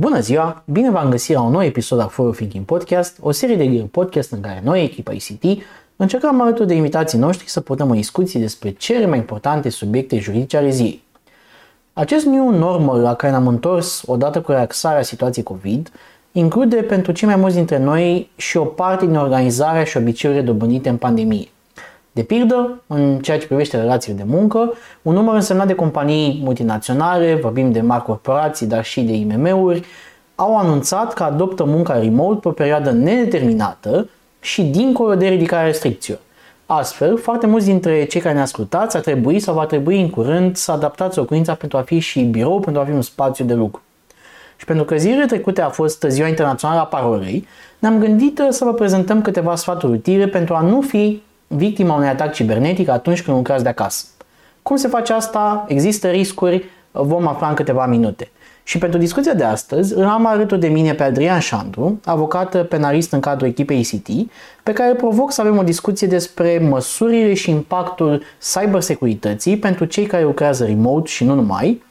[0.00, 0.62] Bună ziua!
[0.64, 4.32] Bine v-am găsit la un nou episod al Forward Thinking Podcast, o serie de podcast
[4.32, 5.62] în care noi, echipa ICT,
[5.96, 10.56] încercăm alături de invitații noștri să purtăm o discuție despre cele mai importante subiecte juridice
[10.56, 11.02] ale zilei.
[11.92, 15.92] Acest new normal la care ne-am întors odată cu relaxarea situației COVID
[16.32, 20.88] include pentru cei mai mulți dintre noi și o parte din organizarea și obiceiurile dobândite
[20.88, 21.48] în pandemie.
[22.18, 24.72] De pildă, în ceea ce privește relațiile de muncă,
[25.02, 29.84] un număr însemnat de companii multinaționale, vorbim de mari corporații, dar și de IMM-uri,
[30.34, 34.08] au anunțat că adoptă munca remote pe o perioadă nedeterminată
[34.40, 36.20] și dincolo de ridicarea restricțiilor.
[36.66, 40.56] Astfel, foarte mulți dintre cei care ne ascultați ar trebui sau va trebui în curând
[40.56, 43.82] să adaptați locuința pentru a fi și birou, pentru a fi un spațiu de lucru.
[44.56, 47.46] Și pentru că zilele trecute a fost Ziua Internațională a Parolei,
[47.78, 52.32] ne-am gândit să vă prezentăm câteva sfaturi utile pentru a nu fi victima unui atac
[52.32, 54.06] cibernetic atunci când lucrați de acasă.
[54.62, 55.64] Cum se face asta?
[55.68, 56.64] Există riscuri?
[56.90, 58.30] Vom afla în câteva minute.
[58.62, 63.12] Și pentru discuția de astăzi îl am alături de mine pe Adrian Șandru, avocat penalist
[63.12, 64.30] în cadrul echipei ICT,
[64.62, 70.22] pe care provoc să avem o discuție despre măsurile și impactul cybersecurității pentru cei care
[70.22, 71.82] lucrează remote și nu numai,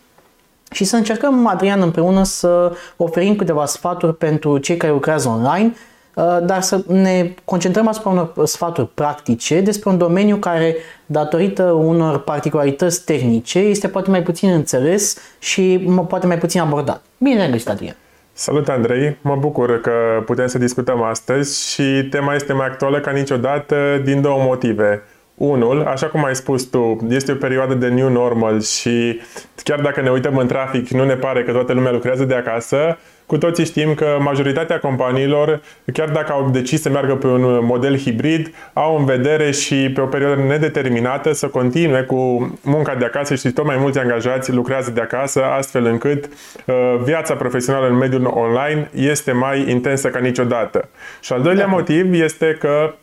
[0.71, 5.96] și să încercăm, Adrian, împreună să oferim câteva sfaturi pentru cei care lucrează online Uh,
[6.43, 13.05] dar să ne concentrăm asupra unor sfaturi practice despre un domeniu care, datorită unor particularități
[13.05, 17.01] tehnice, este poate mai puțin înțeles și poate mai puțin abordat.
[17.17, 17.95] Bine ai găsit, Adrian!
[18.33, 19.17] Salut, Andrei!
[19.21, 19.91] Mă bucur că
[20.25, 25.03] putem să discutăm astăzi și tema este mai actuală ca niciodată din două motive.
[25.35, 29.19] Unul, așa cum ai spus tu, este o perioadă de new normal și
[29.63, 32.97] chiar dacă ne uităm în trafic, nu ne pare că toată lumea lucrează de acasă,
[33.27, 35.61] cu toții știm că majoritatea companiilor,
[35.93, 40.01] chiar dacă au decis să meargă pe un model hibrid, au în vedere și pe
[40.01, 44.91] o perioadă nedeterminată să continue cu munca de acasă și tot mai mulți angajați lucrează
[44.91, 50.89] de acasă, astfel încât uh, viața profesională în mediul online este mai intensă ca niciodată.
[51.21, 52.93] Și al doilea motiv este că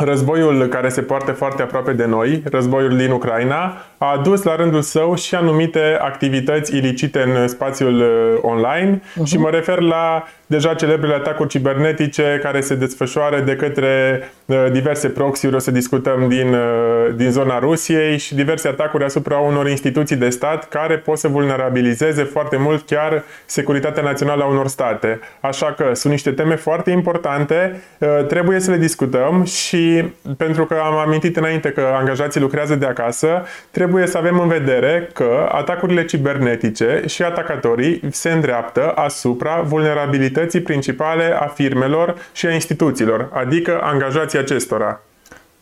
[0.00, 4.82] Războiul care se poartă foarte aproape de noi, războiul din Ucraina, a adus la rândul
[4.82, 9.24] său și anumite activități ilicite în spațiul uh, online uh-huh.
[9.24, 15.08] și mă refer la deja celebrele atacuri cibernetice care se desfășoară de către uh, diverse
[15.08, 20.16] proxy-uri, o să discutăm din, uh, din zona Rusiei și diverse atacuri asupra unor instituții
[20.16, 25.20] de stat care pot să vulnerabilizeze foarte mult chiar securitatea națională a unor state.
[25.40, 27.82] Așa că sunt niște teme foarte importante,
[28.28, 30.04] trebuie să le discutăm și
[30.36, 34.48] pentru că am amintit înainte că angajații lucrează de acasă, trebuie trebuie să avem în
[34.48, 42.52] vedere că atacurile cibernetice și atacatorii se îndreaptă asupra vulnerabilității principale a firmelor și a
[42.52, 45.00] instituțiilor, adică angajații acestora.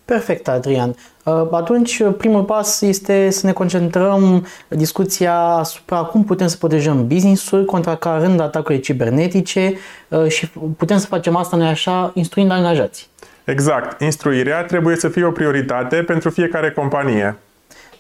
[0.05, 0.95] Perfect, Adrian.
[1.25, 7.65] Uh, atunci, primul pas este să ne concentrăm discuția asupra cum putem să protejăm business-ul
[7.65, 9.75] contracarând atacurile cibernetice
[10.09, 13.07] uh, și putem să facem asta noi așa, instruind angajații.
[13.45, 14.01] Exact.
[14.01, 17.37] Instruirea trebuie să fie o prioritate pentru fiecare companie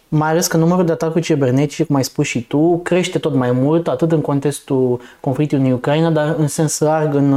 [0.08, 3.52] mai ales că numărul de atacuri cibernetice, cum ai spus și tu, crește tot mai
[3.52, 7.32] mult, atât în contextul conflictului în Ucraina, dar în sens larg în,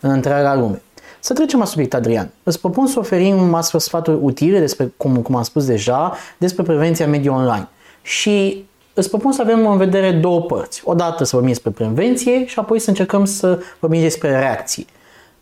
[0.00, 0.82] în întreaga lume.
[1.20, 2.30] Să trecem la subiect, Adrian.
[2.42, 7.06] Îți propun să oferim astfel sfaturi utile despre, cum, cum am spus deja, despre prevenția
[7.06, 7.68] mediului online.
[8.02, 8.64] Și
[8.94, 10.82] îți propun să avem în vedere două părți.
[10.84, 14.86] Odată să vorbim despre prevenție și apoi să încercăm să vorbim despre reacții.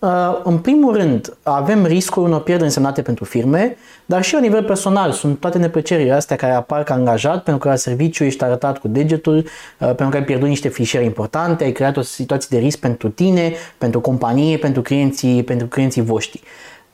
[0.03, 3.77] Uh, în primul rând, avem riscul unor pierderi însemnate pentru firme,
[4.07, 7.69] dar și la nivel personal sunt toate neplăcerile astea care apar ca angajat pentru că
[7.69, 9.45] la serviciu ești arătat cu degetul, uh,
[9.79, 13.53] pentru că ai pierdut niște fișiere importante, ai creat o situație de risc pentru tine,
[13.79, 16.43] pentru companie, pentru clienții, pentru clienții voștri.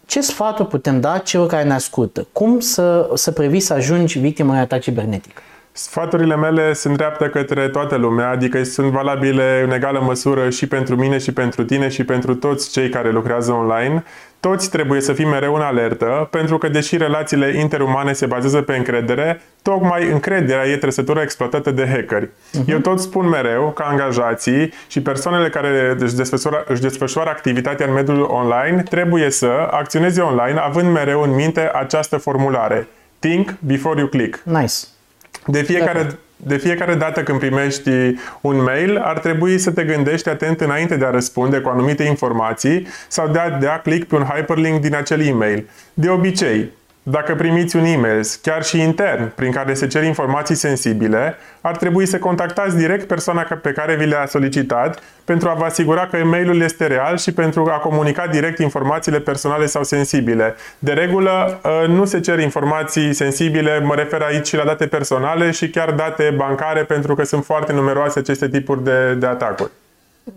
[0.06, 2.26] Ce sfaturi putem da celor care ne ascultă?
[2.32, 5.42] Cum să, să previi să ajungi victimă unui atac cibernetic?
[5.78, 10.96] Sfaturile mele se îndreaptă către toată lumea, adică sunt valabile în egală măsură și pentru
[10.96, 14.04] mine și pentru tine și pentru toți cei care lucrează online.
[14.40, 18.76] Toți trebuie să fim mereu în alertă, pentru că deși relațiile interumane se bazează pe
[18.76, 22.26] încredere, tocmai încrederea e trăsătura exploatată de hackeri.
[22.26, 22.66] Uh-huh.
[22.66, 27.92] Eu tot spun mereu că angajații și persoanele care își desfășoară, își desfășoară activitatea în
[27.92, 32.88] mediul online trebuie să acționeze online având mereu în minte această formulare.
[33.18, 34.40] Think before you click.
[34.44, 34.74] Nice.
[35.46, 36.06] De fiecare,
[36.36, 37.90] de fiecare dată când primești
[38.40, 42.86] un mail, ar trebui să te gândești atent înainte de a răspunde cu anumite informații
[43.08, 45.68] sau de a da click pe un hyperlink din acel e-mail.
[45.94, 46.70] De obicei,
[47.10, 52.06] dacă primiți un e-mail, chiar și intern, prin care se cer informații sensibile, ar trebui
[52.06, 56.60] să contactați direct persoana pe care vi le-a solicitat pentru a vă asigura că e-mailul
[56.60, 60.54] este real și pentru a comunica direct informațiile personale sau sensibile.
[60.78, 65.50] De regulă, ă, nu se cer informații sensibile, mă refer aici și la date personale
[65.50, 69.70] și chiar date bancare, pentru că sunt foarte numeroase aceste tipuri de, de atacuri.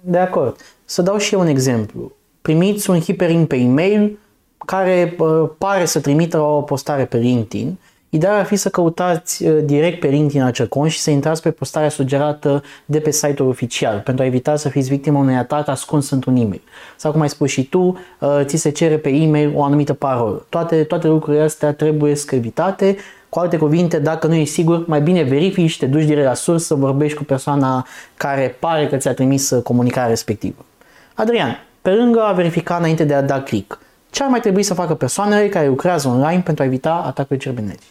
[0.02, 0.56] De acord.
[0.86, 2.12] Să dau și eu un exemplu.
[2.42, 4.18] Primiți un hyperlink pe e-mail
[4.66, 7.78] care uh, pare să trimită o postare pe LinkedIn.
[8.10, 11.52] Ideea ar fi să căutați uh, direct pe LinkedIn acel cont și să intrați pe
[11.52, 16.10] postarea sugerată de pe site-ul oficial pentru a evita să fiți victima unui atac ascuns
[16.10, 16.62] într-un e-mail.
[16.96, 20.46] Sau cum ai spus și tu, uh, ți se cere pe e-mail o anumită parolă.
[20.50, 22.96] Toate, toate lucrurile astea trebuie scrivitate
[23.30, 26.34] cu alte cuvinte, dacă nu ești sigur, mai bine verifici și te duci direct la
[26.34, 27.88] sursă, vorbești cu persoana
[28.18, 30.66] care pare că ți-a trimis comunicarea respectivă.
[31.14, 33.80] Adrian, pe lângă a verifica înainte de a da click,
[34.12, 37.86] ce ar mai trebui să facă persoanele care lucrează online pentru a evita atacuri cibernetice?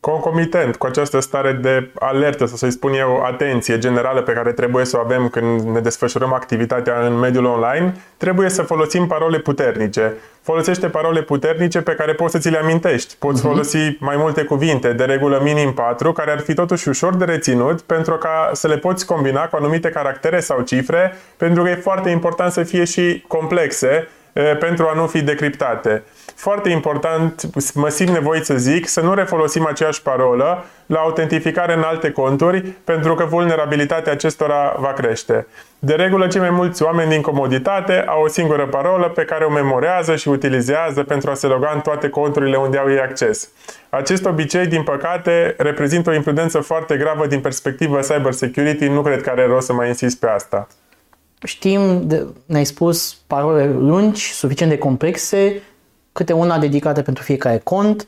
[0.00, 4.96] Concomitent cu această stare de alertă, să-i spun eu, atenție generală pe care trebuie să
[4.96, 10.12] o avem când ne desfășurăm activitatea în mediul online, trebuie să folosim parole puternice.
[10.42, 13.16] Folosește parole puternice pe care poți să ți le amintești.
[13.18, 13.48] Poți uh-huh.
[13.48, 17.80] folosi mai multe cuvinte, de regulă minim 4, care ar fi totuși ușor de reținut
[17.80, 22.10] pentru ca să le poți combina cu anumite caractere sau cifre, pentru că e foarte
[22.10, 24.08] important să fie și complexe
[24.58, 26.02] pentru a nu fi decriptate.
[26.34, 27.42] Foarte important,
[27.74, 32.60] mă simt nevoit să zic, să nu refolosim aceeași parolă la autentificare în alte conturi,
[32.60, 35.46] pentru că vulnerabilitatea acestora va crește.
[35.78, 39.50] De regulă, cei mai mulți oameni din comoditate au o singură parolă pe care o
[39.50, 43.48] memorează și utilizează pentru a se loga în toate conturile unde au ei acces.
[43.90, 49.22] Acest obicei, din păcate, reprezintă o imprudență foarte gravă din perspectivă cyber security, nu cred
[49.22, 50.66] că are rost să mai insist pe asta.
[51.44, 52.06] Știm,
[52.46, 55.62] ne-ai spus parole lungi, suficient de complexe,
[56.12, 58.06] câte una dedicată pentru fiecare cont,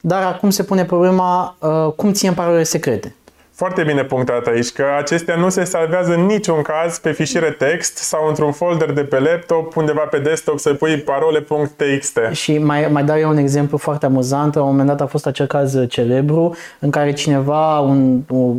[0.00, 3.14] dar acum se pune problema uh, cum ținem parolele secrete.
[3.56, 7.96] Foarte bine punctat aici că acestea nu se salvează în niciun caz pe fișiere text
[7.96, 12.18] sau într-un folder de pe laptop, undeva pe desktop să pui parole.txt.
[12.32, 14.54] Și mai, mai dau eu un exemplu foarte amuzant.
[14.54, 18.56] La un moment dat a fost acel caz celebru în care cineva, un, un,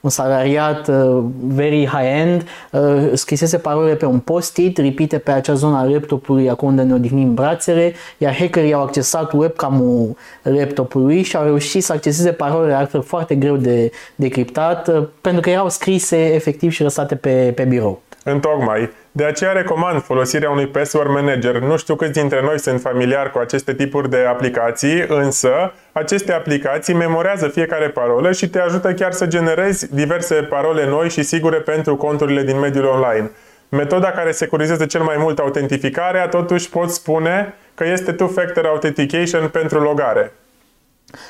[0.00, 5.76] un salariat uh, very high-end, uh, scrisese parole pe un post-it, ripite pe acea zonă
[5.76, 11.44] a laptopului, acolo unde ne odihnim brațele, iar hackerii au accesat webcam-ul laptopului și au
[11.44, 13.90] reușit să acceseze parolele altfel foarte greu de
[14.22, 18.02] decriptat, uh, pentru că erau scrise efectiv și lăsate pe, pe birou.
[18.24, 18.90] Întocmai.
[19.12, 21.58] De aceea recomand folosirea unui password manager.
[21.58, 26.94] Nu știu câți dintre noi sunt familiari cu aceste tipuri de aplicații, însă aceste aplicații
[26.94, 31.96] memorează fiecare parolă și te ajută chiar să generezi diverse parole noi și sigure pentru
[31.96, 33.30] conturile din mediul online.
[33.68, 39.80] Metoda care securizează cel mai mult autentificarea, totuși pot spune că este two-factor authentication pentru
[39.80, 40.32] logare.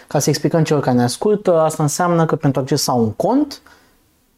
[0.07, 3.63] Ca să explicăm celor care ne ascultă, asta înseamnă că pentru accesa un cont,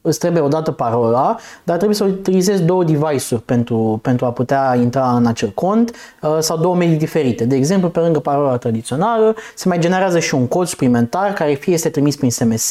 [0.06, 5.17] îți trebuie odată parola, dar trebuie să utilizezi două device-uri pentru, pentru a putea intra
[5.17, 7.44] în acel cont uh, sau două medii diferite.
[7.44, 11.73] De exemplu, pe lângă parola tradițională, se mai generează și un cod suplimentar care fie
[11.73, 12.70] este trimis prin SMS,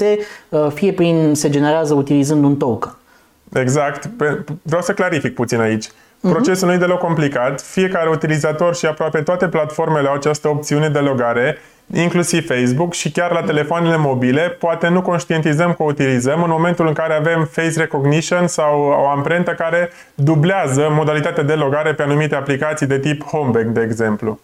[0.50, 2.96] uh, fie prin se generează utilizând un token.
[3.54, 4.10] Exact.
[4.62, 5.92] Vreau să clarific puțin aici.
[6.20, 6.32] Mhm.
[6.32, 7.62] Procesul nu e deloc complicat.
[7.62, 11.58] Fiecare utilizator și aproape toate platformele au această opțiune de logare
[11.94, 16.88] inclusiv Facebook și chiar la telefoanele mobile, poate nu conștientizăm că o utilizăm în momentul
[16.88, 22.36] în care avem face recognition sau o amprentă care dublează modalitatea de logare pe anumite
[22.36, 24.40] aplicații de tip Homebank, de exemplu.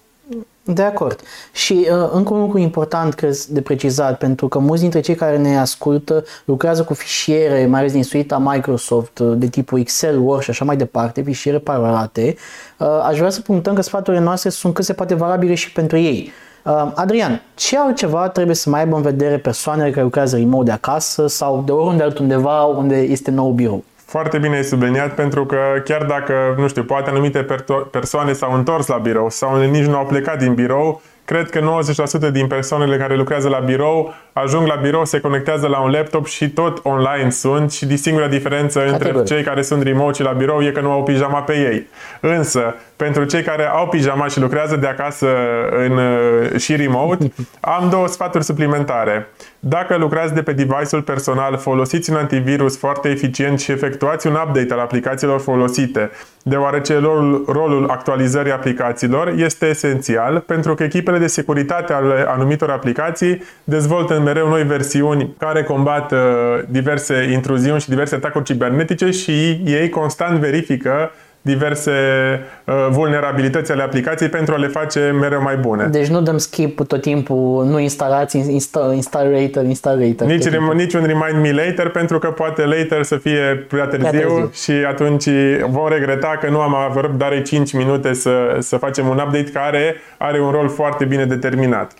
[0.63, 1.19] De acord.
[1.51, 5.37] Și uh, încă un lucru important cred, de precizat, pentru că mulți dintre cei care
[5.37, 10.43] ne ascultă lucrează cu fișiere, mai ales din suita Microsoft, uh, de tipul Excel, Word
[10.43, 12.35] și așa mai departe, fișiere parolate,
[12.77, 15.97] uh, aș vrea să punctăm că sfaturile noastre sunt cât se poate valabile și pentru
[15.97, 16.23] ei.
[16.25, 16.48] Uh,
[16.95, 21.27] Adrian, ce altceva trebuie să mai aibă în vedere persoanele care lucrează remote de acasă
[21.27, 23.83] sau de oriunde altundeva unde este nou birou?
[24.05, 27.45] Foarte bine ai subliniat pentru că chiar dacă, nu știu, poate anumite
[27.91, 31.81] persoane s-au întors la birou sau nici nu au plecat din birou, Cred că
[32.29, 34.13] 90% din persoanele care lucrează la birou
[34.43, 38.79] ajung la birou, se conectează la un laptop și tot online sunt și singura diferență
[38.79, 39.15] Categoric.
[39.15, 41.87] între cei care sunt remote și la birou e că nu au pijama pe ei.
[42.19, 45.27] Însă, pentru cei care au pijama și lucrează de acasă
[45.85, 47.31] în, uh, și remote,
[47.77, 49.27] am două sfaturi suplimentare.
[49.59, 54.73] Dacă lucrați de pe device-ul personal, folosiți un antivirus foarte eficient și efectuați un update
[54.73, 56.11] al aplicațiilor folosite,
[56.43, 63.43] deoarece rolul, rolul actualizării aplicațiilor este esențial pentru că echipele de securitate ale anumitor aplicații
[63.63, 66.19] dezvoltă mereu noi versiuni care combat uh,
[66.67, 71.91] diverse intruziuni și diverse atacuri cibernetice și ei constant verifică diverse
[72.65, 75.85] uh, vulnerabilități ale aplicației pentru a le face mereu mai bune.
[75.85, 80.27] Deci nu dăm skip tot timpul, nu instalați, insta, install later, install later.
[80.27, 84.09] Nici, rem, nici un remind me later pentru că poate later să fie prea târziu,
[84.09, 84.51] prea târziu.
[84.53, 85.27] și atunci
[85.69, 89.95] vom regreta că nu am avut răbdare 5 minute să, să facem un update care
[90.17, 91.91] are un rol foarte bine determinat.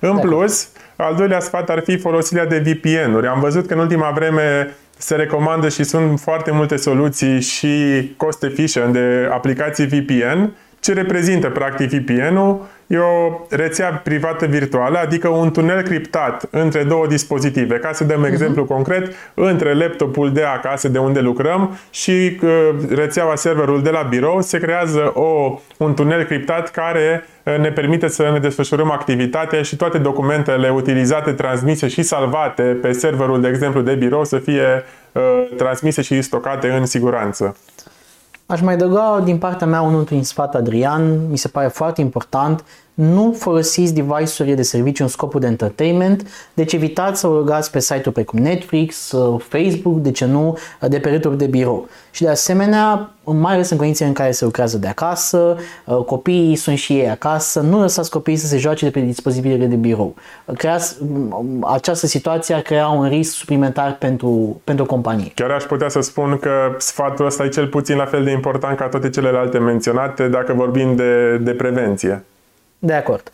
[0.00, 0.68] În plus,
[1.00, 3.26] al doilea sfat ar fi folosirea de VPN-uri.
[3.26, 8.42] Am văzut că în ultima vreme se recomandă și sunt foarte multe soluții și cost
[8.42, 10.52] efficient de aplicații VPN.
[10.80, 12.66] Ce reprezintă practic VPN-ul?
[12.88, 17.76] E o rețea privată virtuală, adică un tunel criptat între două dispozitive.
[17.78, 18.30] Ca să dăm uh-huh.
[18.30, 24.02] exemplu concret, între laptopul de acasă de unde lucrăm și uh, rețeaua serverul de la
[24.02, 29.62] birou se creează o, un tunel criptat care uh, ne permite să ne desfășurăm activitatea
[29.62, 34.84] și toate documentele utilizate, transmise și salvate pe serverul, de exemplu, de birou să fie
[35.12, 35.22] uh,
[35.56, 37.56] transmise și stocate în siguranță.
[38.50, 42.64] Aș mai adăuga din partea mea un ultim sfat, Adrian, mi se pare foarte important.
[43.00, 47.80] Nu folosiți device-uri de serviciu în scopul de entertainment, deci evitați să vă rugați pe
[47.80, 51.88] site-uri precum Netflix, uh, Facebook, de ce nu, uh, de pe râturi de birou.
[52.10, 56.56] Și de asemenea, mai ales în condițiile în care se lucrează de acasă, uh, copiii
[56.56, 60.14] sunt și ei acasă, nu lăsați copiii să se joace de pe dispozitivele de birou.
[60.56, 65.32] Creați, um, această situație ar crea un risc suplimentar pentru, pentru companie.
[65.34, 68.76] Chiar aș putea să spun că sfatul ăsta e cel puțin la fel de important
[68.76, 72.24] ca toate celelalte menționate dacă vorbim de, de prevenție.
[72.78, 73.30] De acord.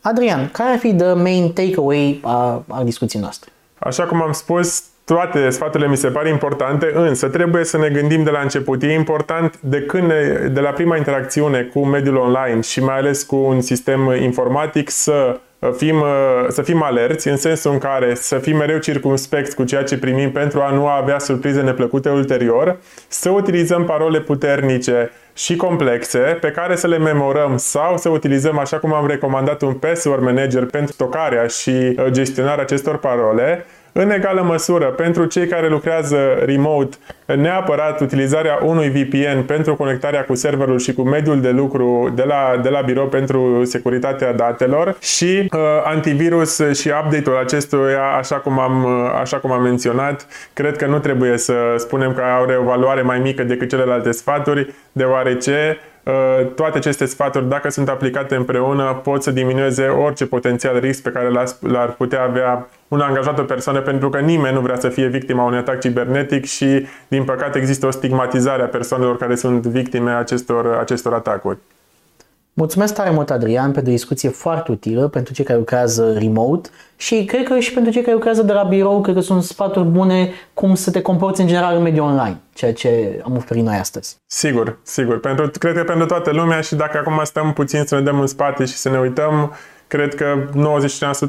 [0.00, 3.50] Adrian, care ar fi the main takeaway a, a discuției noastre?
[3.78, 8.22] Așa cum am spus, toate sfaturile mi se par importante, însă trebuie să ne gândim
[8.22, 8.82] de la început.
[8.82, 13.22] E important de când ne, de la prima interacțiune cu mediul online și mai ales
[13.22, 15.40] cu un sistem informatic să
[15.76, 16.04] fim,
[16.48, 20.32] să fim alerți în sensul în care să fim mereu circumspecți cu ceea ce primim
[20.32, 26.76] pentru a nu avea surprize neplăcute ulterior, să utilizăm parole puternice și complexe pe care
[26.76, 31.46] să le memorăm sau să utilizăm, așa cum am recomandat, un password manager pentru stocarea
[31.46, 36.96] și uh, gestionarea acestor parole, în egală măsură, pentru cei care lucrează remote,
[37.36, 42.60] neapărat utilizarea unui VPN pentru conectarea cu serverul și cu mediul de lucru de la,
[42.62, 48.84] de la birou pentru securitatea datelor și uh, antivirus și update-ul acestuia, așa cum, am,
[48.84, 53.02] uh, așa cum am menționat, cred că nu trebuie să spunem că are o valoare
[53.02, 55.89] mai mică decât celelalte sfaturi, deoarece Uh,
[56.54, 61.28] toate aceste sfaturi, dacă sunt aplicate împreună, pot să diminueze orice potențial risc pe care
[61.60, 65.44] l-ar putea avea un angajat o persoană, pentru că nimeni nu vrea să fie victima
[65.44, 70.76] unui atac cibernetic și, din păcate, există o stigmatizare a persoanelor care sunt victime acestor,
[70.80, 71.58] acestor atacuri.
[72.52, 77.24] Mulțumesc tare mult, Adrian, pentru o discuție foarte utilă pentru cei care lucrează remote și
[77.24, 80.30] cred că și pentru cei care lucrează de la birou, cred că sunt sfaturi bune
[80.54, 84.16] cum să te comporți în general în mediul online, ceea ce am oferit noi astăzi.
[84.26, 85.20] Sigur, sigur.
[85.20, 88.26] Pentru, cred că pentru toată lumea și dacă acum stăm puțin să ne dăm în
[88.26, 89.52] spate și să ne uităm,
[89.90, 90.38] cred că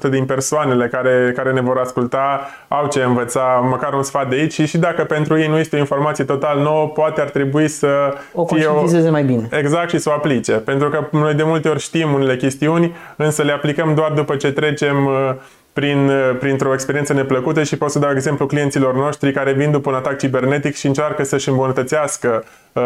[0.07, 4.35] 90% din persoanele care, care ne vor asculta au ce învăța, măcar un sfat de
[4.35, 7.67] aici și, și dacă pentru ei nu este o informație total nouă, poate ar trebui
[7.67, 7.87] să
[8.33, 9.11] o fie o...
[9.11, 9.47] mai bine.
[9.51, 10.51] Exact și să o aplice.
[10.51, 14.51] Pentru că noi de multe ori știm unele chestiuni, însă le aplicăm doar după ce
[14.51, 15.33] trecem uh,
[15.73, 19.89] prin, uh, printr-o experiență neplăcută și pot să dau exemplu clienților noștri care vin după
[19.89, 22.83] un atac cibernetic și încearcă să-și îmbunătățească, uh,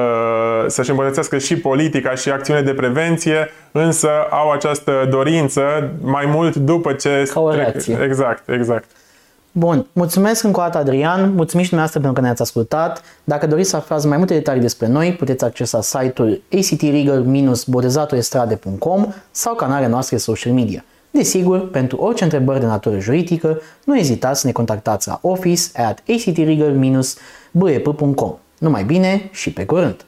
[0.67, 6.93] să-și îmbunătățească și politica și acțiune de prevenție, însă au această dorință mai mult după
[6.93, 7.29] ce...
[7.33, 7.99] Ca o reacție.
[8.03, 8.85] Exact, exact.
[9.57, 13.01] Bun, mulțumesc încă o dată Adrian, mulțumim și dumneavoastră pentru că ne-ați ascultat.
[13.23, 19.87] Dacă doriți să aflați mai multe detalii despre noi, puteți accesa site-ul actregal-bordezatoestrade.com sau canalele
[19.87, 20.83] noastre social media.
[21.15, 26.03] Desigur, pentru orice întrebări de natură juridică, nu ezitați să ne contactați la office at
[26.09, 28.35] actregal-bep.com.
[28.57, 30.05] Numai bine și pe curând!